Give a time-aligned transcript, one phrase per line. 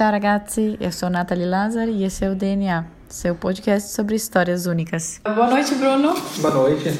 [0.00, 4.64] Ciao ragazzi, eu sou Nathalie Lazari e esse é o DNA, seu podcast sobre histórias
[4.64, 5.20] únicas.
[5.22, 6.14] Boa noite, Bruno.
[6.38, 6.98] Boa noite.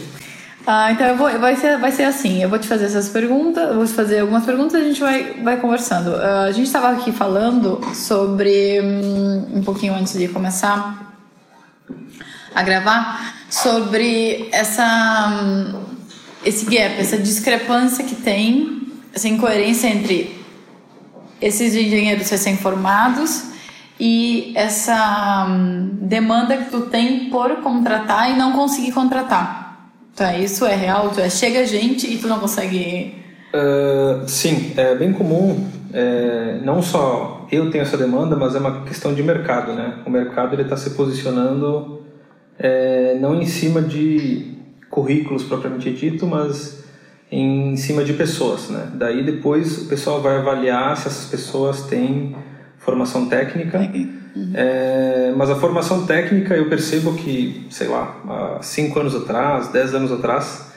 [0.66, 3.76] Ah, então vou, vai, ser, vai ser assim, eu vou te fazer essas perguntas, eu
[3.76, 6.10] vou te fazer algumas perguntas e a gente vai, vai conversando.
[6.10, 11.14] Uh, a gente estava aqui falando sobre, um, um pouquinho antes de começar
[12.54, 15.84] a gravar, sobre essa, um,
[16.44, 20.39] esse gap, essa discrepância que tem, essa incoerência entre
[21.40, 23.50] esses engenheiros recém-formados
[23.98, 29.90] e essa um, demanda que tu tem por contratar e não conseguir contratar.
[30.16, 31.10] Tá, isso é real?
[31.10, 33.14] Tu é, chega gente e tu não consegue.
[33.54, 35.68] Uh, sim, é bem comum.
[35.92, 39.98] É, não só eu tenho essa demanda, mas é uma questão de mercado, né?
[40.06, 42.02] O mercado ele está se posicionando
[42.58, 44.54] é, não em cima de
[44.88, 46.79] currículos propriamente dito, mas
[47.30, 48.88] em cima de pessoas, né?
[48.94, 52.34] Daí depois o pessoal vai avaliar se essas pessoas têm
[52.78, 53.78] formação técnica.
[53.78, 54.52] Uhum.
[54.54, 58.16] É, mas a formação técnica eu percebo que, sei lá,
[58.58, 60.70] há 5 anos atrás, 10 anos atrás,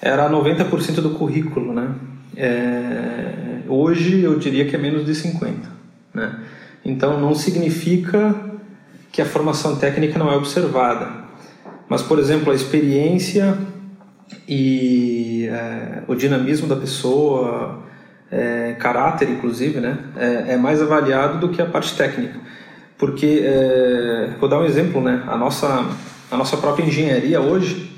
[0.00, 1.88] era 90% do currículo, né?
[2.36, 5.54] É, hoje eu diria que é menos de 50%,
[6.12, 6.40] né?
[6.84, 8.34] Então não significa
[9.10, 11.24] que a formação técnica não é observada.
[11.88, 13.56] Mas, por exemplo, a experiência
[14.48, 17.82] e é, o dinamismo da pessoa,
[18.30, 22.38] é, caráter inclusive, né, é, é, mais avaliado do que a parte técnica.
[22.98, 25.86] Porque, é, vou dar um exemplo, né, a nossa,
[26.30, 27.90] a nossa própria engenharia hoje,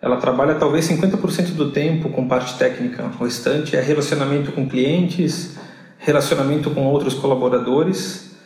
[0.00, 5.58] ela trabalha talvez 50% do tempo com parte técnica, o restante é relacionamento com clientes,
[5.98, 8.36] relacionamento com outros colaboradores.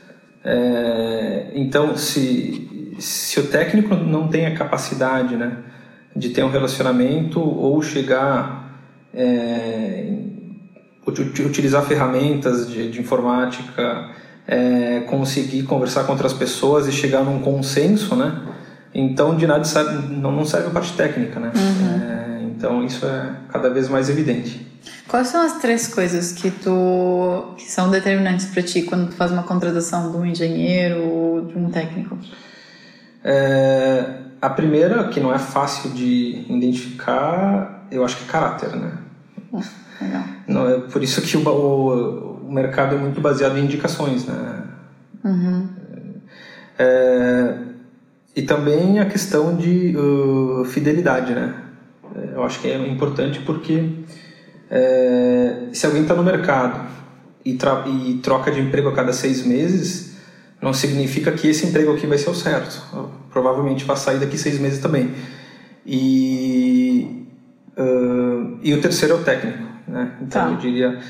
[0.44, 5.58] É, então, se, se o técnico não tem a capacidade, né,
[6.14, 8.70] de ter um relacionamento ou chegar
[9.14, 10.12] é,
[11.06, 14.10] utilizar ferramentas de, de informática
[14.46, 18.40] é, conseguir conversar com outras pessoas e chegar num consenso né
[18.94, 22.02] então de nada serve, não, não serve a parte técnica né uhum.
[22.02, 24.72] é, então isso é cada vez mais evidente
[25.08, 29.30] Quais são as três coisas que tu que são determinantes para ti quando tu faz
[29.30, 32.18] uma contratação de um engenheiro ou de um técnico?
[33.24, 34.04] É,
[34.40, 38.98] a primeira, que não é fácil de identificar, eu acho que é caráter, né?
[40.00, 40.24] Legal.
[40.48, 44.64] Não, é por isso que o, o, o mercado é muito baseado em indicações, né?
[45.24, 45.68] Uhum.
[46.78, 47.54] É,
[48.34, 51.54] e também a questão de uh, fidelidade, né?
[52.16, 53.90] É, eu acho que é importante porque
[54.70, 56.80] é, se alguém está no mercado
[57.44, 60.11] e, e troca de emprego a cada seis meses,
[60.62, 62.80] não significa que esse emprego aqui vai ser o certo.
[62.94, 65.12] Eu provavelmente vai sair daqui seis meses também.
[65.84, 67.26] E,
[67.76, 69.64] uh, e o terceiro é o técnico.
[69.88, 70.12] Né?
[70.22, 70.50] Então tá.
[70.50, 71.00] eu diria.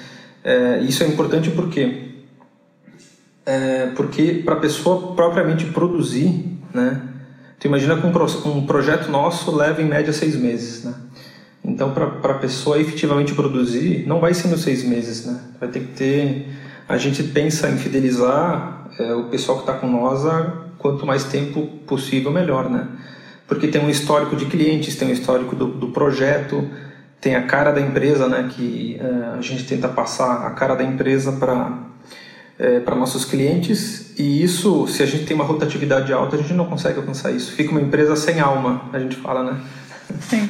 [0.42, 2.10] É, isso é importante porque
[3.44, 7.00] é, porque para a pessoa propriamente produzir, né?
[7.58, 10.94] Tu imagina que um, um projeto nosso leva em média seis meses, né?
[11.64, 15.40] Então para a pessoa efetivamente produzir, não vai ser nos seis meses, né?
[15.60, 16.48] Vai ter que ter.
[16.92, 20.20] A gente pensa em fidelizar é, o pessoal que está com nós,
[20.76, 22.86] quanto mais tempo possível, melhor, né?
[23.48, 26.68] Porque tem um histórico de clientes, tem um histórico do, do projeto,
[27.18, 28.46] tem a cara da empresa, né?
[28.54, 31.78] Que é, a gente tenta passar a cara da empresa para
[32.58, 36.52] é, para nossos clientes e isso, se a gente tem uma rotatividade alta, a gente
[36.52, 37.52] não consegue alcançar isso.
[37.52, 39.58] Fica uma empresa sem alma, a gente fala, né?
[40.28, 40.46] Sim.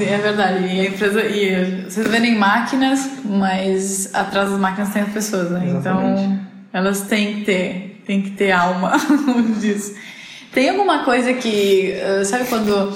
[0.00, 0.66] É verdade.
[0.66, 1.22] E a empresa.
[1.22, 5.64] E vocês vendem máquinas, mas atrás das máquinas tem as pessoas, né?
[5.68, 6.22] Exatamente.
[6.22, 8.92] Então elas têm que ter, têm que ter alma.
[10.52, 12.94] Tem alguma coisa que, eh, sabe quando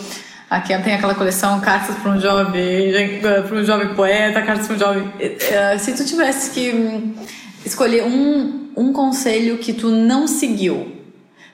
[0.50, 4.78] aqui tem aquela coleção cartas para um jovem, para um jovem poeta, cartas para um
[4.78, 5.12] jovem.
[5.18, 7.14] Eh, eh, se tu tivesse que
[7.64, 11.00] escolher um, um conselho que tu não seguiu,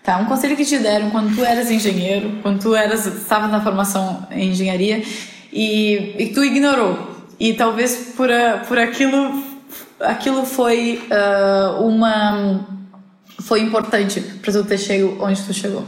[0.03, 0.19] tá?
[0.19, 4.27] Um conselho que te deram quando tu eras engenheiro, quando tu eras estava na formação
[4.33, 5.05] em engenharia
[5.53, 6.99] e, e tu ignorou
[7.39, 9.43] e talvez por, a, por aquilo
[10.01, 12.67] aquilo foi uh, uma
[13.41, 15.85] foi importante para tu ter chegado onde tu chegou?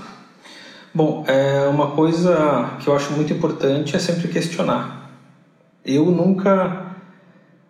[0.93, 5.11] Bom, é uma coisa que eu acho muito importante é sempre questionar.
[5.85, 6.95] Eu nunca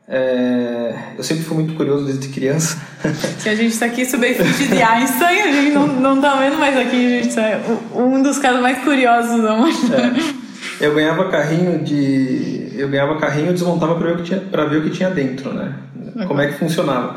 [0.07, 2.79] é, eu sempre fui muito curioso desde criança.
[3.43, 6.57] Que a gente está aqui sob a de Einstein, a gente não, não tá vendo,
[6.57, 7.61] mas aqui a gente está
[7.95, 10.21] um dos caras mais curiosos da humanidade.
[10.41, 10.44] É,
[10.81, 12.73] eu ganhava carrinho de.
[12.77, 15.53] Eu ganhava carrinho e desmontava para ver, o que tinha, ver o que tinha dentro,
[15.53, 15.75] né?
[16.17, 16.27] uhum.
[16.27, 17.17] como é que funcionava.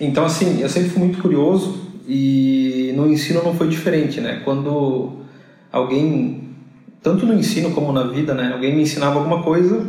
[0.00, 4.42] Então, assim, eu sempre fui muito curioso e no ensino não foi diferente, né?
[4.44, 5.20] Quando
[5.72, 6.50] alguém,
[7.02, 8.50] tanto no ensino como na vida, né?
[8.52, 9.84] Alguém me ensinava alguma coisa,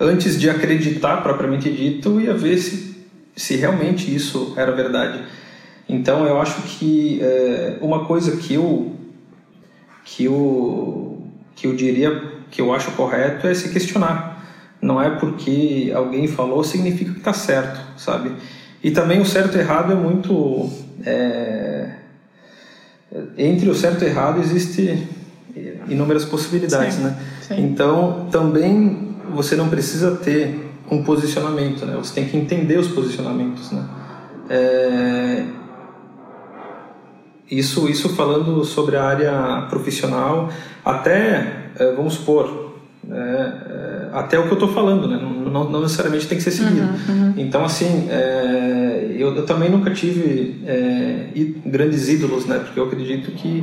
[0.00, 2.94] antes de acreditar propriamente dito, eu ia ver se
[3.36, 5.20] se realmente isso era verdade.
[5.88, 8.92] Então eu acho que é, uma coisa que eu
[10.04, 11.26] que eu
[11.56, 14.42] que eu diria que eu acho correto é se questionar.
[14.80, 18.30] Não é porque alguém falou significa que está certo, sabe?
[18.82, 20.70] E também o certo e errado é muito
[21.04, 21.90] é,
[23.36, 25.08] entre o certo e errado existe
[25.88, 27.18] inúmeras possibilidades, sim, né?
[27.42, 27.60] Sim.
[27.64, 31.96] Então também você não precisa ter um posicionamento, né?
[31.96, 33.84] Você tem que entender os posicionamentos, né?
[34.48, 35.44] É,
[37.50, 40.50] isso, isso falando sobre a área profissional,
[40.84, 41.63] até,
[41.96, 42.74] vamos supor,
[43.10, 45.18] é, até o que eu estou falando, né?
[45.20, 46.80] Não, não, necessariamente tem que ser seguido.
[46.80, 47.34] Uhum, uhum.
[47.36, 51.26] Então, assim, é, eu, eu, também nunca tive é,
[51.66, 52.58] grandes ídolos, né?
[52.58, 53.62] Porque eu acredito que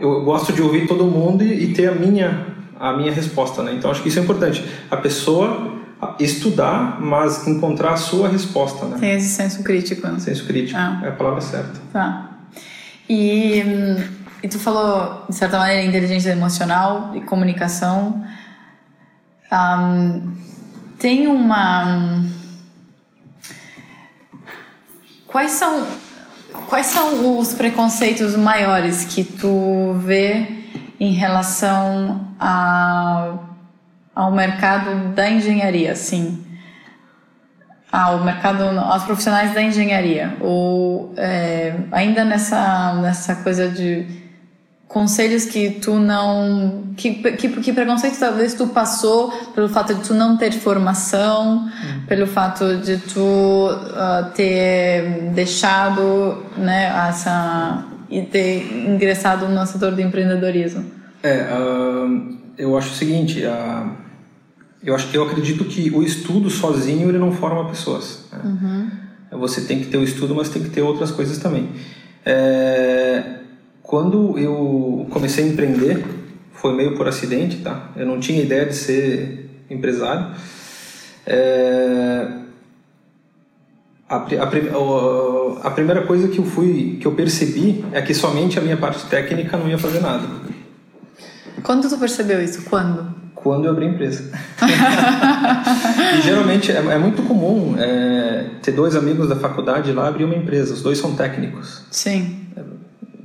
[0.00, 2.46] eu gosto de ouvir todo mundo e, e ter a minha
[2.78, 3.74] a minha resposta, né?
[3.74, 4.64] Então acho que isso é importante.
[4.90, 5.76] A pessoa
[6.20, 8.96] estudar, mas encontrar a sua resposta, né?
[9.00, 10.06] Tem esse senso crítico.
[10.06, 10.18] Né?
[10.20, 11.00] Senso crítico, ah.
[11.04, 11.80] é a palavra certa.
[11.92, 12.38] Tá.
[13.08, 13.64] E,
[14.42, 18.24] e tu falou, de certa maneira, inteligência emocional e comunicação.
[19.50, 20.36] Um,
[20.98, 22.24] tem uma...
[25.26, 25.86] Quais são,
[26.68, 30.46] quais são os preconceitos maiores que tu vê
[31.00, 33.34] em relação a,
[34.14, 36.44] ao mercado da engenharia, sim.
[37.90, 40.36] Ao mercado, aos profissionais da engenharia.
[40.40, 44.27] Ou é, ainda nessa, nessa coisa de
[44.88, 46.84] conselhos que tu não.
[46.96, 52.06] Que, que, que preconceito talvez tu passou pelo fato de tu não ter formação, uhum.
[52.08, 60.00] pelo fato de tu uh, ter deixado né, essa e ter ingressado no setor do
[60.00, 60.84] empreendedorismo?
[61.22, 63.90] É, uh, eu acho o seguinte, uh,
[64.82, 68.24] eu acho eu acredito que o estudo sozinho ele não forma pessoas.
[68.32, 68.40] Né?
[68.42, 68.90] Uhum.
[69.38, 71.68] Você tem que ter o estudo, mas tem que ter outras coisas também.
[72.24, 73.38] É,
[73.88, 76.04] quando eu comecei a empreender,
[76.52, 77.88] foi meio por acidente, tá?
[77.96, 80.26] Eu não tinha ideia de ser empresário.
[81.26, 82.28] É,
[84.06, 88.62] a, a, a, primeira coisa que eu fui que eu percebi é que somente a
[88.62, 90.28] minha parte técnica não ia fazer nada.
[91.62, 92.64] Quando tu percebeu isso?
[92.68, 93.06] Quando?
[93.34, 94.30] Quando eu abri a empresa.
[96.18, 100.36] e geralmente é, é muito comum é, ter dois amigos da faculdade lá abrir uma
[100.36, 100.74] empresa.
[100.74, 101.86] Os dois são técnicos.
[101.90, 102.38] Sim.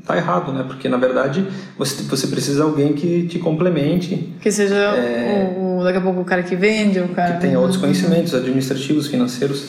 [0.06, 0.64] Tá errado, né?
[0.68, 1.48] Porque na verdade
[1.78, 4.34] você, você precisa de alguém que te complemente.
[4.42, 7.58] Que seja é, o, daqui a pouco o cara que vende, o cara que tenha
[7.58, 9.66] outros conhecimentos administrativos, financeiros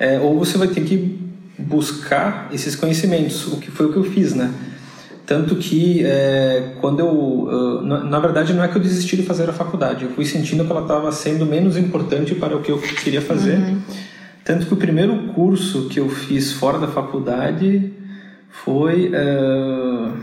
[0.00, 1.20] é, ou você vai ter que
[1.58, 4.50] buscar esses conhecimentos, o que foi o que eu fiz, né?
[5.26, 7.82] Tanto que é, quando eu.
[7.82, 10.64] na, na, verdade, não é que eu desisti de fazer a faculdade, eu fui sentindo
[10.64, 13.58] que ela estava sendo menos importante para o que eu queria fazer.
[13.58, 13.78] Uhum.
[14.42, 17.92] Tanto que o primeiro curso que eu fiz fora da faculdade
[18.50, 19.10] foi.
[19.10, 20.16] Uh,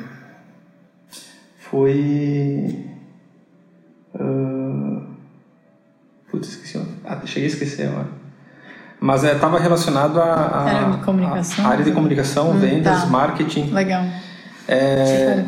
[1.57, 2.85] foi.
[4.13, 5.03] Uh,
[6.29, 6.81] putz, esqueci.
[7.03, 8.17] Ah, cheguei a esquecer agora
[8.99, 13.05] mas estava é, relacionado à área de comunicação, área de comunicação hum, vendas, tá.
[13.07, 13.69] marketing.
[13.71, 14.03] Legal.
[14.67, 15.45] É,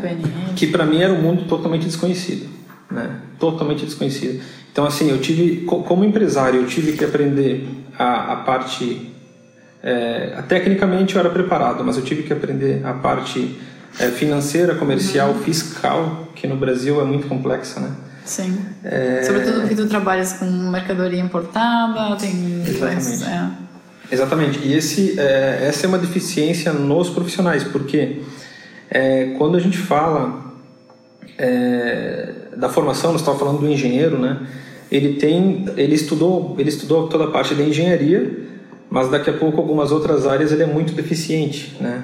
[0.55, 2.47] que para mim era um mundo totalmente desconhecido,
[2.89, 3.17] né?
[3.39, 4.41] Totalmente desconhecido.
[4.71, 7.67] Então assim, eu tive, como empresário, eu tive que aprender
[7.97, 9.08] a, a parte
[9.81, 13.57] é, tecnicamente eu era preparado, mas eu tive que aprender a parte
[13.99, 15.39] é, financeira, comercial, uhum.
[15.39, 17.92] fiscal, que no Brasil é muito complexa, né?
[18.25, 18.59] Sim.
[18.83, 19.23] É...
[19.23, 22.61] Sobretudo porque tu trabalhas com mercadoria importada, tem.
[22.61, 23.23] Exatamente.
[23.23, 23.49] É.
[24.11, 24.59] Exatamente.
[24.59, 28.21] E esse, é, essa é uma deficiência nos profissionais, porque
[28.89, 30.54] é, quando a gente fala
[31.37, 34.39] é, da formação, nós estávamos falando do engenheiro, né?
[34.92, 38.31] Ele tem, ele estudou, ele estudou toda a parte da engenharia,
[38.89, 42.03] mas daqui a pouco algumas outras áreas ele é muito deficiente, né?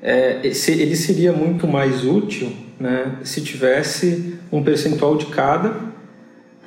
[0.00, 5.76] É, ele seria muito mais útil né, se tivesse um percentual de cada,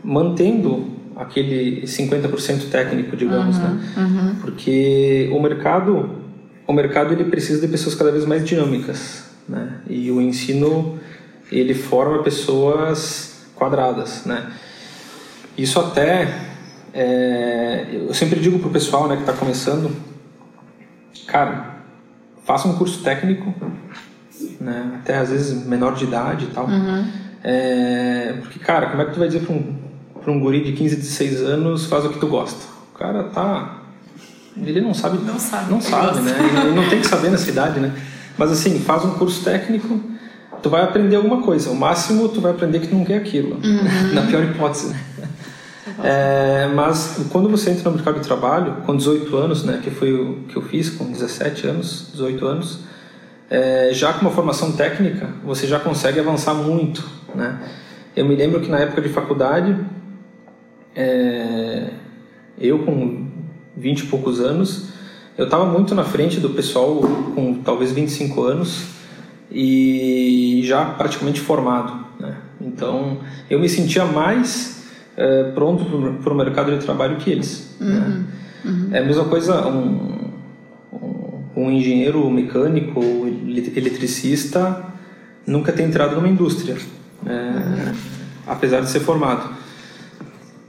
[0.04, 3.94] mantendo aquele 50% técnico, digamos, uhum, né?
[3.98, 4.36] Uhum.
[4.42, 6.10] Porque o mercado,
[6.68, 9.76] o mercado ele precisa de pessoas cada vez mais dinâmicas, né?
[9.90, 11.00] E o ensino
[11.52, 14.52] ele forma pessoas quadradas, né?
[15.58, 16.51] Isso até
[16.94, 19.96] é, eu sempre digo pro pessoal, né, que está começando,
[21.26, 21.78] cara,
[22.46, 23.54] faça um curso técnico,
[24.60, 25.00] né?
[25.02, 26.66] Até às vezes menor de idade e tal.
[26.68, 27.08] Uhum.
[27.44, 29.76] É, porque, cara, como é que tu vai dizer para um,
[30.22, 32.64] pra um guri de 15, 16 anos faz o que tu gosta?
[32.94, 33.78] O cara tá.
[34.58, 35.18] Ele não sabe.
[35.26, 35.72] Não sabe.
[35.72, 36.32] Não sabe, né?
[36.66, 37.94] Ele não tem que saber nessa idade, né?
[38.38, 40.00] Mas assim, faz um curso técnico,
[40.62, 41.72] tu vai aprender alguma coisa.
[41.72, 43.56] O máximo tu vai aprender que tu não quer aquilo.
[43.64, 44.14] Uhum.
[44.14, 45.00] Na pior hipótese, né?
[46.04, 50.14] É, mas quando você entra no mercado de trabalho, com 18 anos, né, que foi
[50.14, 52.80] o que eu fiz, com 17 anos, 18 anos,
[53.50, 57.08] é, já com uma formação técnica, você já consegue avançar muito.
[57.36, 57.60] Né?
[58.16, 59.78] Eu me lembro que na época de faculdade,
[60.96, 61.90] é,
[62.58, 63.28] eu com
[63.78, 64.90] 20 e poucos anos,
[65.38, 67.02] eu estava muito na frente do pessoal
[67.36, 68.86] com talvez 25 anos
[69.52, 72.06] e já praticamente formado.
[72.20, 72.38] Né?
[72.60, 74.81] Então, eu me sentia mais
[75.18, 75.86] é, pronto
[76.24, 77.76] para o mercado de trabalho que eles.
[77.80, 78.24] Uhum, né?
[78.66, 78.90] uhum.
[78.92, 80.32] É a mesma coisa, um,
[80.92, 83.02] um, um engenheiro mecânico,
[83.76, 84.86] eletricista,
[85.46, 86.78] nunca ter entrado numa indústria,
[87.26, 87.94] é, uhum.
[88.48, 89.50] apesar de ser formado.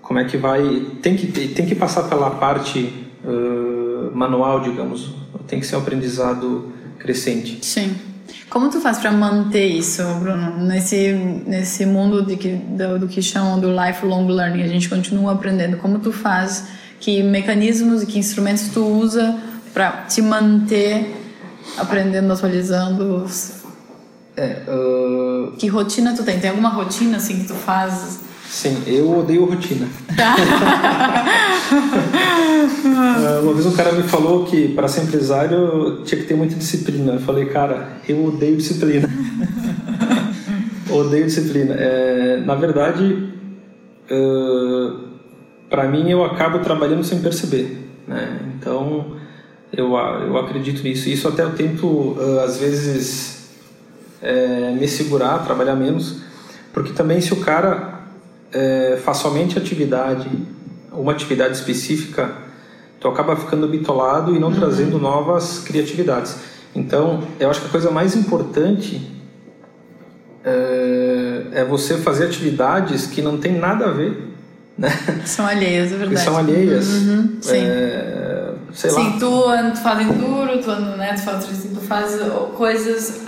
[0.01, 0.87] Como é que vai...
[1.01, 5.15] Tem que, tem que passar pela parte uh, manual, digamos.
[5.47, 7.65] Tem que ser um aprendizado crescente.
[7.65, 7.97] Sim.
[8.49, 10.59] Como tu faz para manter isso, Bruno?
[10.65, 11.13] Nesse,
[11.47, 15.77] nesse mundo de que, do, do, que chamam do lifelong learning, a gente continua aprendendo.
[15.79, 16.67] Como tu faz?
[17.01, 19.39] Que mecanismos e que instrumentos tu usa
[19.73, 21.15] para te manter
[21.79, 23.27] aprendendo, atualizando?
[24.37, 25.53] É, uh...
[25.57, 26.39] Que rotina tu tem?
[26.39, 28.21] Tem alguma rotina assim que tu faz?
[28.53, 29.89] Sim, eu odeio rotina.
[32.85, 36.55] Ah, uma vez um cara me falou que para ser empresário tinha que ter muita
[36.55, 37.15] disciplina.
[37.15, 39.09] Eu falei, cara, eu odeio disciplina.
[40.91, 41.75] odeio disciplina.
[41.75, 43.33] É, na verdade,
[44.11, 44.99] uh,
[45.71, 47.89] para mim eu acabo trabalhando sem perceber.
[48.07, 48.41] Né?
[48.55, 49.17] Então,
[49.73, 51.09] eu, eu acredito nisso.
[51.09, 53.49] Isso até eu tento, uh, às vezes,
[54.21, 56.19] é, me segurar, trabalhar menos,
[56.73, 57.92] porque também se o cara
[58.53, 60.29] é, faz somente atividade,
[60.93, 62.33] uma atividade específica,
[63.01, 64.55] tu acaba ficando bitolado e não uhum.
[64.55, 66.37] trazendo novas criatividades.
[66.75, 69.11] Então, eu acho que a coisa mais importante
[70.45, 74.33] é, é você fazer atividades que não tem nada a ver
[74.77, 74.89] né?
[75.25, 76.15] São alheias, é verdade.
[76.15, 76.89] Que são alheias.
[76.89, 77.57] Uhum, sim.
[77.57, 79.19] É, sei sim, lá.
[79.19, 82.19] tu, tu faz enduro, tu, né, tu faz, tu faz
[82.57, 83.23] coisas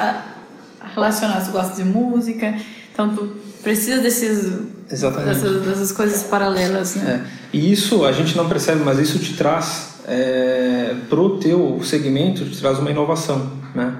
[0.95, 2.54] relacionadas, tu gosta de música,
[2.93, 4.52] então tu precisa desses,
[4.88, 7.25] dessas, dessas, coisas paralelas, né?
[7.25, 7.56] É.
[7.56, 12.61] E isso a gente não percebe, mas isso te traz é, pro teu segmento, te
[12.61, 13.97] traz uma inovação, né?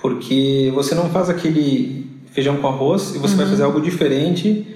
[0.00, 3.38] Porque você não faz aquele feijão com arroz e você uhum.
[3.38, 4.66] vai fazer algo diferente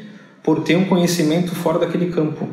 [0.43, 2.49] por ter um conhecimento fora daquele campo?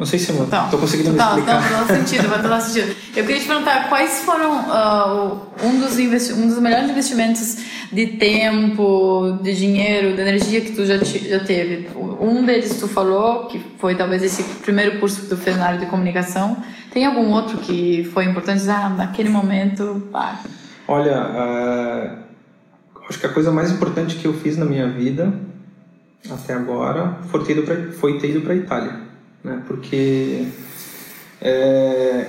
[0.00, 1.70] Não sei se estou então, conseguindo total, me explicar.
[1.72, 2.96] Não sentido, vai dar sentido.
[3.14, 5.98] Eu queria te perguntar quais foram uh, um, dos
[6.38, 7.58] um dos melhores investimentos
[7.92, 11.90] de tempo, de dinheiro, de energia que tu já, já teve.
[12.18, 15.78] Um deles tu falou, que foi talvez esse primeiro curso que tu fez na área
[15.78, 16.56] de comunicação.
[16.90, 18.62] Tem algum outro que foi importante?
[18.70, 20.40] Ah, naquele momento, pá.
[20.88, 25.30] Olha, uh, acho que a coisa mais importante que eu fiz na minha vida
[26.30, 27.44] até agora foi
[28.18, 29.09] ter ido para Itália
[29.42, 29.62] né?
[29.66, 30.46] Porque
[31.40, 32.26] é,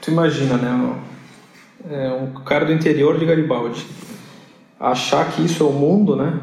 [0.00, 0.96] tu imagina, né?
[1.90, 3.86] É um cara do interior de Garibaldi
[4.80, 6.40] achar que isso é o mundo, né?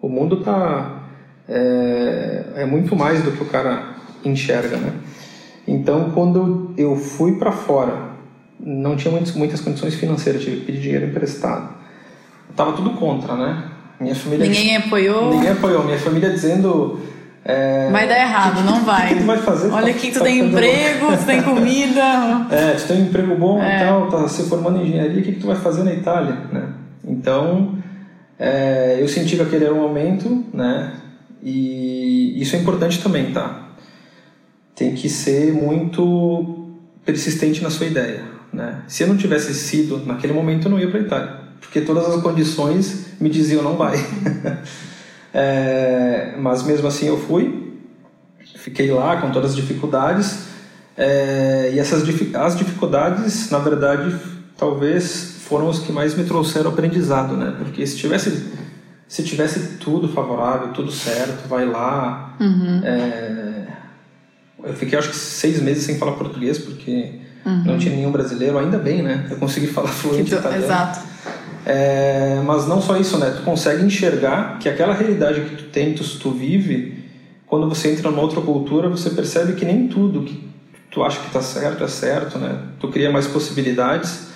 [0.00, 1.02] O mundo tá
[1.48, 4.92] é, é muito mais do que o cara enxerga, né?
[5.66, 8.10] Então, quando eu fui para fora,
[8.58, 11.74] não tinha muitas, muitas condições financeiras, tive que pedir dinheiro emprestado.
[12.54, 13.64] Tava tudo contra, né?
[13.98, 15.30] Minha família ninguém apoiou.
[15.30, 15.84] Ninguém apoiou.
[15.84, 17.00] Minha família dizendo
[17.48, 19.04] é, vai dar errado, que, não vai.
[19.04, 19.70] O que, tu vai fazer?
[19.70, 22.46] Olha aqui, tu tá tem emprego, tu tem comida.
[22.50, 23.76] É, tu tem um emprego bom é.
[23.76, 26.36] e tal, tá se formando em engenharia, o que, que tu vai fazer na Itália,
[26.52, 26.70] né?
[27.04, 27.78] Então,
[28.36, 30.94] é, eu senti que aquele era o momento, né?
[31.40, 33.68] E isso é importante também, tá?
[34.74, 36.68] Tem que ser muito
[37.04, 38.82] persistente na sua ideia, né?
[38.88, 42.20] Se eu não tivesse sido naquele momento, eu não ia para Itália, porque todas as
[42.20, 43.94] condições me diziam não vai.
[45.38, 47.74] É, mas mesmo assim eu fui,
[48.56, 50.46] fiquei lá com todas as dificuldades.
[50.96, 52.02] É, e essas
[52.34, 54.16] as dificuldades, na verdade,
[54.56, 57.54] talvez foram os que mais me trouxeram aprendizado, né?
[57.58, 58.46] Porque se tivesse
[59.06, 62.34] se tivesse tudo favorável, tudo certo, vai lá.
[62.40, 62.80] Uhum.
[62.82, 63.66] É,
[64.64, 67.62] eu fiquei acho que seis meses sem falar português porque uhum.
[67.64, 68.56] não tinha nenhum brasileiro.
[68.56, 69.26] Ainda bem, né?
[69.30, 70.64] Eu consegui falar fluente italiano.
[70.64, 71.15] Exato.
[71.66, 73.34] É, mas não só isso, né?
[73.36, 77.04] Tu consegue enxergar que aquela realidade que tu tem, tu, tu vive,
[77.44, 80.48] quando você entra numa outra cultura, você percebe que nem tudo que
[80.92, 82.56] tu acha que está certo é certo, né?
[82.78, 84.28] Tu cria mais possibilidades.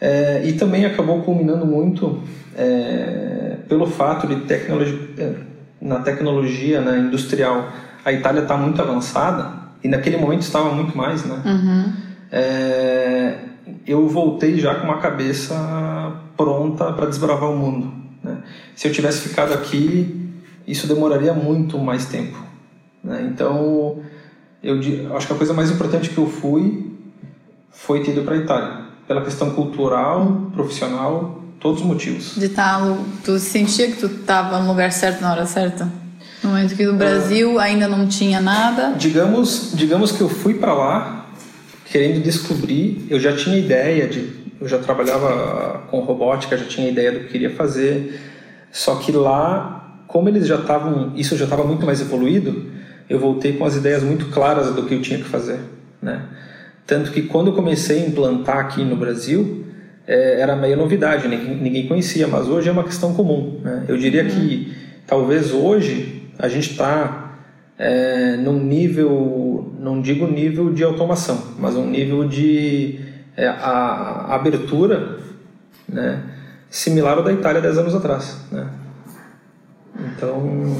[0.00, 2.22] É, e também acabou culminando muito
[2.56, 5.32] é, pelo fato de tecnologia, é,
[5.80, 7.70] na tecnologia né, industrial,
[8.04, 9.52] a Itália está muito avançada
[9.84, 11.42] e naquele momento estava muito mais, né?
[11.44, 11.92] Uhum.
[12.32, 13.34] É,
[13.86, 17.92] eu voltei já com uma cabeça pronta para desbravar o mundo.
[18.22, 18.38] Né?
[18.74, 20.32] Se eu tivesse ficado aqui,
[20.66, 22.38] isso demoraria muito mais tempo.
[23.02, 23.28] Né?
[23.32, 24.00] Então,
[24.62, 24.78] eu
[25.16, 26.92] acho que a coisa mais importante que eu fui
[27.70, 32.34] foi ter ido para a Itália, pela questão cultural, profissional, todos os motivos.
[32.36, 35.88] De estar, tá tu sentia que tu estava no lugar certo na hora certa?
[36.42, 38.94] No momento que no Brasil é, ainda não tinha nada.
[38.98, 41.21] Digamos, digamos que eu fui para lá
[41.92, 47.12] querendo descobrir, eu já tinha ideia de eu já trabalhava com robótica, já tinha ideia
[47.12, 48.18] do que queria fazer.
[48.70, 52.64] Só que lá, como eles já estavam, isso já estava muito mais evoluído,
[53.10, 55.58] eu voltei com as ideias muito claras do que eu tinha que fazer,
[56.00, 56.22] né?
[56.86, 59.66] Tanto que quando eu comecei a implantar aqui no Brasil,
[60.06, 63.60] é, era meio novidade, ninguém, ninguém, conhecia, mas hoje é uma questão comum.
[63.62, 63.84] Né?
[63.88, 64.72] Eu diria que
[65.06, 67.21] talvez hoje a gente está
[67.82, 73.00] é, num nível, não digo nível de automação, mas um nível de
[73.36, 75.18] é, a, a, abertura
[75.88, 76.22] né,
[76.70, 78.38] similar ao da Itália 10 anos atrás.
[78.52, 78.68] Né?
[79.98, 80.76] Então,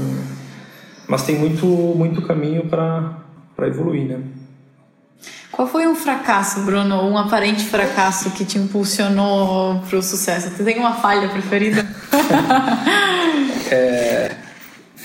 [1.09, 3.19] mas tem muito, muito caminho para
[3.63, 4.07] evoluir.
[4.07, 4.21] Né?
[5.51, 10.51] Qual foi um fracasso, Bruno, um aparente fracasso que te impulsionou para o sucesso?
[10.51, 11.85] Você tem uma falha preferida?
[13.73, 14.37] é,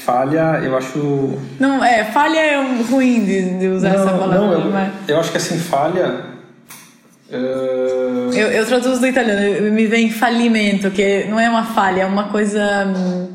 [0.08, 1.38] falha, eu acho.
[1.60, 2.56] Não, é, falha é
[2.90, 4.40] ruim de, de usar não, essa palavra.
[4.40, 4.94] Não, eu, mas...
[5.08, 6.38] eu acho que assim, falha
[7.30, 8.32] Uh...
[8.34, 12.30] Eu, eu traduzo do italiano, me vem falimento, que não é uma falha, é uma
[12.30, 12.86] coisa.
[12.86, 13.28] Hum,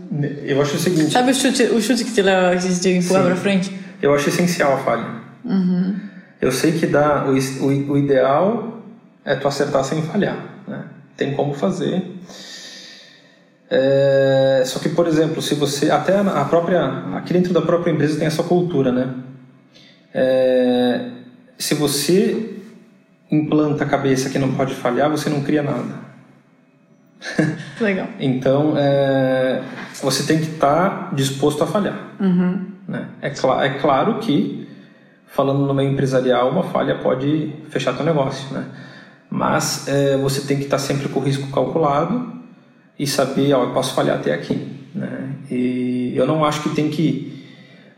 [0.44, 1.12] eu acho o seguinte.
[1.12, 3.70] Sabe o chute, o chute que te leva que te empurra pra frente?
[4.00, 5.06] Eu acho essencial a falha.
[5.44, 5.96] Uhum.
[6.40, 8.82] Eu sei que dá, o, o, o, ideal
[9.24, 10.36] é tu acertar sem falhar.
[10.66, 10.84] Né?
[11.16, 12.02] Tem como fazer.
[13.74, 15.90] É, só que, por exemplo, se você.
[15.90, 16.84] Até a própria.
[17.16, 19.14] Aqui dentro da própria empresa tem essa cultura, né?
[20.12, 21.08] É,
[21.56, 22.58] se você
[23.30, 26.02] implanta a cabeça que não pode falhar, você não cria nada.
[27.80, 28.08] Legal.
[28.20, 29.62] então, é,
[30.02, 31.98] você tem que estar tá disposto a falhar.
[32.20, 32.66] Uhum.
[32.86, 33.08] Né?
[33.22, 34.68] É, cl é claro que,
[35.28, 38.66] falando no meio empresarial, uma falha pode fechar teu negócio, né?
[39.30, 42.41] Mas é, você tem que estar tá sempre com o risco calculado
[43.02, 45.31] e saber, ó, eu posso falhar até aqui, né?
[45.50, 47.33] E eu não acho que tem que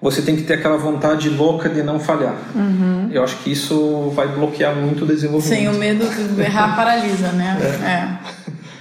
[0.01, 2.35] você tem que ter aquela vontade louca de não falhar.
[2.55, 3.11] Uhum.
[3.13, 5.59] Eu acho que isso vai bloquear muito o desenvolvimento.
[5.59, 7.59] Sem o medo de errar paralisa, né?
[7.61, 7.87] É.
[7.87, 8.19] é.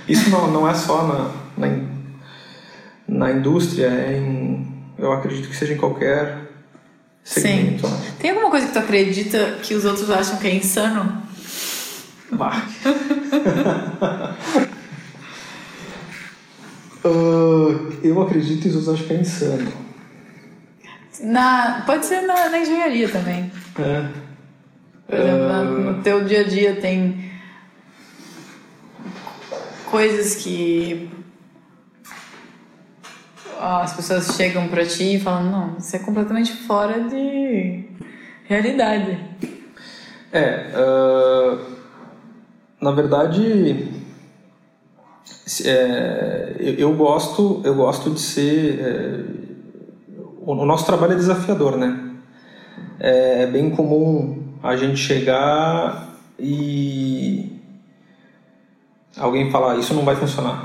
[0.07, 1.77] Isso não, não é só na, na,
[3.05, 4.65] na indústria, é em,
[4.97, 6.37] eu acredito que seja em qualquer
[7.21, 7.85] segmento.
[7.85, 7.95] Sim.
[8.19, 11.21] Tem alguma coisa que tu acredita que os outros acham que é insano?
[12.31, 12.65] Bah.
[17.05, 19.73] uh, eu acredito os outros acham que é insano.
[21.21, 23.51] Na, pode ser na, na engenharia também.
[23.79, 24.07] É.
[25.07, 25.81] Por exemplo, uh...
[25.93, 27.31] no teu dia a dia tem
[29.89, 31.09] coisas que
[33.59, 37.85] as pessoas chegam para ti e falam não, isso é completamente fora de
[38.45, 39.17] realidade.
[40.31, 41.59] É, uh,
[42.81, 44.02] na verdade,
[45.65, 49.23] é, eu, eu, gosto, eu gosto de ser é,
[50.45, 52.11] o nosso trabalho é desafiador, né?
[52.99, 57.59] É, é bem comum a gente chegar e
[59.17, 60.63] alguém falar isso não vai funcionar.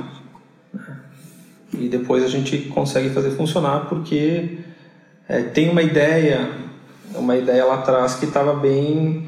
[1.73, 4.59] E depois a gente consegue fazer funcionar porque
[5.29, 6.51] é, tem uma ideia,
[7.15, 9.28] uma ideia lá atrás que estava bem,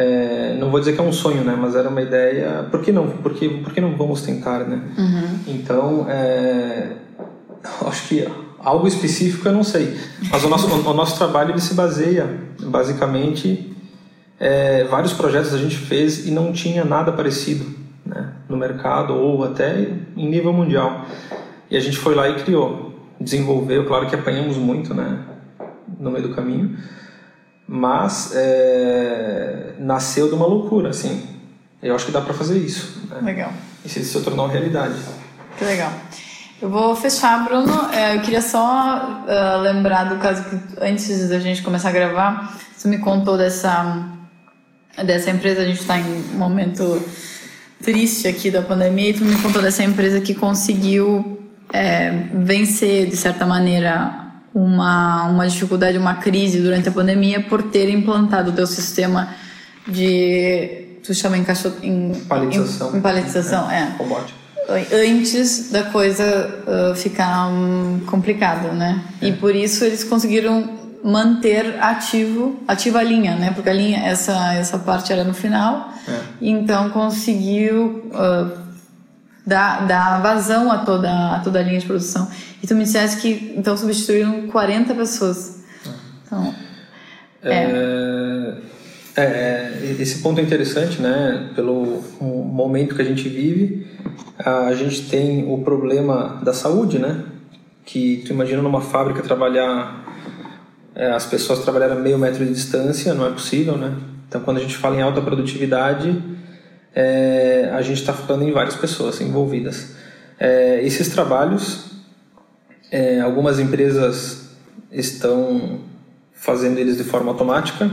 [0.00, 1.58] é, não vou dizer que é um sonho, né?
[1.60, 2.64] Mas era uma ideia.
[2.70, 3.08] Por que não?
[3.08, 4.80] Por que, por que não vamos tentar, né?
[4.96, 5.38] Uhum.
[5.48, 6.92] Então, é,
[7.84, 8.28] acho que
[8.60, 9.98] algo específico eu não sei.
[10.30, 12.30] Mas o nosso, o, nosso trabalho ele se baseia,
[12.60, 13.76] basicamente,
[14.38, 17.66] é, vários projetos a gente fez e não tinha nada parecido
[18.06, 19.80] né, no mercado ou até
[20.16, 21.06] em nível mundial.
[21.68, 23.84] E a gente foi lá e criou, desenvolveu.
[23.84, 25.18] Claro que apanhamos muito né,
[25.98, 26.76] no meio do caminho,
[27.68, 31.22] mas é, nasceu de uma loucura, assim.
[31.82, 33.06] Eu acho que dá para fazer isso.
[33.10, 33.20] Né?
[33.22, 33.52] Legal.
[33.84, 34.94] E se isso se tornou realidade.
[35.58, 35.92] Que legal.
[36.60, 37.92] Eu vou fechar, Bruno.
[37.92, 42.58] É, eu queria só uh, lembrar do caso que antes da gente começar a gravar,
[42.74, 44.08] você me contou dessa,
[45.04, 45.60] dessa empresa.
[45.60, 46.04] A gente está em
[46.34, 47.00] um momento
[47.82, 51.38] triste aqui da pandemia e tu me contou dessa empresa que conseguiu
[51.72, 54.27] é, vencer, de certa maneira,
[54.62, 59.28] uma, uma dificuldade, uma crise durante a pandemia por ter implantado o teu sistema
[59.86, 60.86] de.
[61.02, 62.92] Tu chama em, caixo, em, paletização.
[62.92, 63.96] Em, em paletização, é.
[64.68, 65.10] é.
[65.10, 69.02] Antes da coisa uh, ficar um, complicada, né?
[69.22, 69.28] É.
[69.28, 73.52] E por isso eles conseguiram manter ativo, ativa a linha, né?
[73.54, 76.20] Porque a linha, essa, essa parte era no final, é.
[76.42, 78.67] então conseguiu uh,
[79.48, 82.28] dar, dar vazão a toda, a toda a linha de produção.
[82.62, 85.64] E tu me disseste que então substituíram 40 pessoas.
[85.86, 85.90] É.
[86.26, 86.54] Então,
[87.42, 88.58] é.
[89.16, 91.50] É, é, esse ponto é interessante, né?
[91.56, 93.86] Pelo momento que a gente vive,
[94.38, 97.24] a gente tem o problema da saúde, né?
[97.84, 100.04] Que tu imagina numa fábrica trabalhar,
[100.94, 103.96] é, as pessoas trabalharem a meio metro de distância, não é possível, né?
[104.28, 106.22] Então, quando a gente fala em alta produtividade,
[106.94, 109.94] é, a gente está falando em várias pessoas envolvidas.
[110.38, 111.86] É, esses trabalhos,
[112.90, 114.48] é, algumas empresas
[114.90, 115.80] estão
[116.32, 117.90] fazendo eles de forma automática,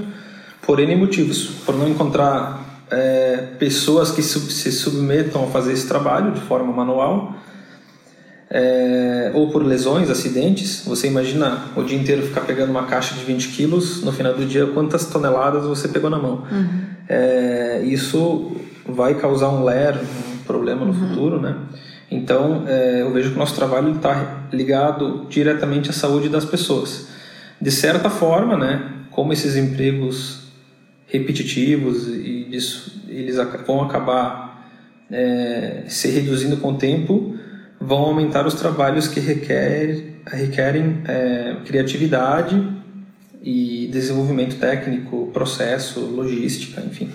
[0.61, 1.47] por N motivos.
[1.65, 6.71] Por não encontrar é, pessoas que sub se submetam a fazer esse trabalho de forma
[6.71, 7.35] manual,
[8.49, 10.83] é, ou por lesões, acidentes.
[10.85, 14.45] Você imagina o dia inteiro ficar pegando uma caixa de 20 quilos, no final do
[14.45, 16.43] dia, quantas toneladas você pegou na mão.
[16.51, 16.85] Uhum.
[17.09, 18.55] É, isso
[18.87, 21.09] vai causar um ler, um problema no uhum.
[21.09, 21.55] futuro, né?
[22.09, 27.07] Então, é, eu vejo que o nosso trabalho está ligado diretamente à saúde das pessoas.
[27.59, 30.45] De certa forma, né, como esses empregos
[31.07, 34.69] repetitivos e disso, eles vão acabar
[35.11, 37.35] é, se reduzindo com o tempo,
[37.79, 42.61] vão aumentar os trabalhos que requer, requerem é, criatividade
[43.41, 47.11] e desenvolvimento técnico, processo, logística, enfim.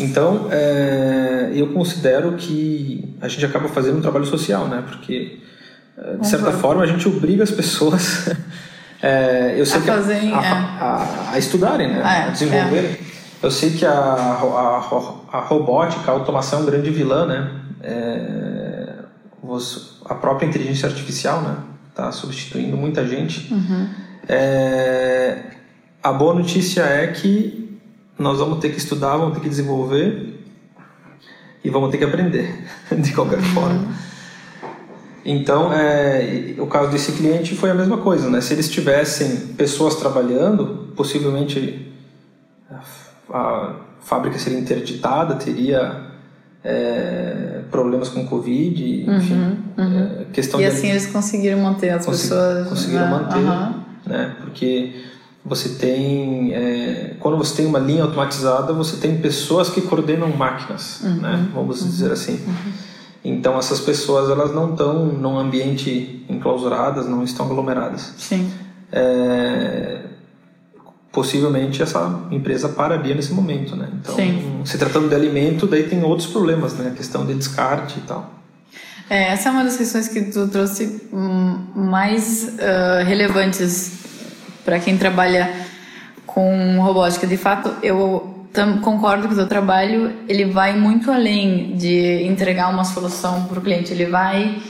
[0.00, 4.82] Então, é, eu considero que a gente acaba fazendo um trabalho social, né?
[4.86, 5.38] Porque,
[5.96, 8.30] é, de certa forma, a gente obriga as pessoas
[9.02, 10.32] é, eu sei a, que a, a, é.
[10.32, 12.00] a, a, estudarem, né?
[12.00, 12.96] É, a desenvolverem.
[13.42, 17.50] Eu sei que a, a, robótica, a automação é um grande vilã, né?
[17.82, 18.88] É,
[20.04, 21.56] a própria inteligência artificial, né?
[21.88, 23.52] Está substituindo muita gente.
[23.52, 23.88] Uhum.
[24.28, 25.38] É,
[26.02, 27.69] a boa notícia é que
[28.20, 30.38] nós vamos ter que estudar, vamos ter que desenvolver
[31.64, 33.44] e vamos ter que aprender de qualquer uhum.
[33.44, 33.88] forma.
[35.24, 38.40] Então, é, o caso desse cliente foi a mesma coisa, né?
[38.40, 41.90] Se eles tivessem pessoas trabalhando, possivelmente
[43.32, 46.06] a fábrica seria interditada, teria
[46.62, 49.34] é, problemas com Covid, enfim.
[49.34, 50.20] Uhum, uhum.
[50.20, 52.68] É, questão e assim eles conseguiram manter as pessoas.
[52.68, 53.10] Conseguiram né?
[53.10, 53.74] manter, uhum.
[54.06, 54.36] né?
[54.42, 54.94] Porque
[55.44, 61.00] você tem é, quando você tem uma linha automatizada, você tem pessoas que coordenam máquinas,
[61.02, 61.48] uhum, né?
[61.54, 62.32] Vamos dizer uhum, assim.
[62.32, 62.72] Uhum.
[63.24, 68.14] Então essas pessoas elas não estão num ambiente enclausuradas, não estão aglomeradas.
[68.18, 68.50] Sim.
[68.92, 70.00] É,
[71.12, 73.88] possivelmente essa empresa pararia nesse momento, né?
[74.00, 74.60] Então, Sim.
[74.64, 76.88] se tratando de alimento, daí tem outros problemas, né?
[76.88, 78.34] A questão de descarte e tal.
[79.08, 84.00] É, essa é uma das questões que tu trouxe hum, mais uh, relevantes
[84.64, 85.52] para quem trabalha
[86.26, 87.26] com robótica.
[87.26, 88.46] De fato, eu
[88.82, 93.62] concordo que o teu trabalho ele vai muito além de entregar uma solução para o
[93.62, 93.92] cliente.
[93.92, 94.60] Ele vai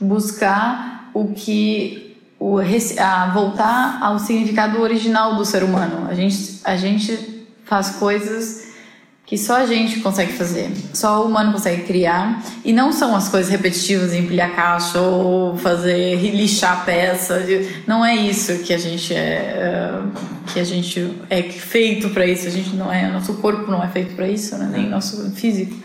[0.00, 2.58] buscar o que o,
[2.98, 6.06] a voltar ao significado original do ser humano.
[6.08, 8.65] A gente, a gente faz coisas
[9.26, 13.28] que só a gente consegue fazer, só o humano consegue criar, e não são as
[13.28, 17.44] coisas repetitivas, empilhar caixa ou fazer lixar peça,
[17.88, 20.02] não é isso que a gente é, é
[20.52, 23.88] que a gente é feito para isso, a gente não é, nosso corpo não é
[23.88, 24.68] feito para isso, né?
[24.70, 25.76] nem nosso físico.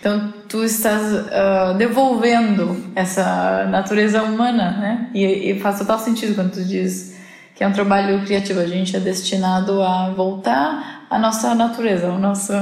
[0.00, 5.10] Então, tu estás uh, devolvendo essa natureza humana, né?
[5.12, 7.14] E, e, faz total sentido quando tu diz
[7.54, 8.60] que é um trabalho criativo.
[8.60, 12.52] A gente é destinado a voltar à nossa natureza, ao nosso,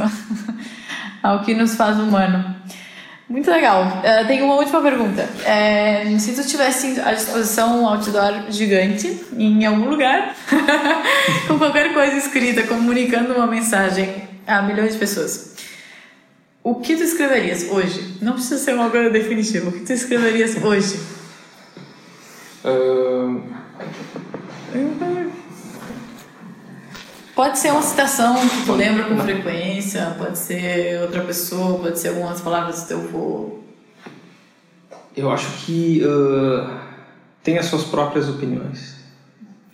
[1.23, 2.57] ao que nos faz humano.
[3.29, 3.85] Muito legal.
[3.99, 5.29] Uh, tenho uma última pergunta.
[5.45, 10.35] É, se tu tivesse à disposição um outdoor gigante em algum lugar,
[11.47, 15.55] com qualquer coisa escrita, comunicando uma mensagem a milhões de pessoas,
[16.65, 18.17] o que tu escreverias hoje?
[18.23, 19.69] Não precisa ser uma coisa definitiva.
[19.69, 20.99] O que tu escreverias hoje?
[22.65, 23.43] Uh...
[27.39, 32.09] Pode ser uma citação que tu lembra com frequência, pode ser outra pessoa, pode ser
[32.09, 33.61] algumas palavras do teu avô.
[35.17, 36.69] Eu acho que uh,
[37.45, 38.97] tem as suas próprias opiniões.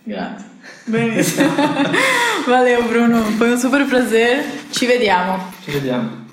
[0.05, 0.45] Grato.
[0.85, 1.37] Bem isso.
[2.45, 3.23] Valeu, Bruno.
[3.35, 4.45] Foi um super prazer.
[4.71, 5.43] Te vediamo.
[5.63, 6.24] Te vediamo.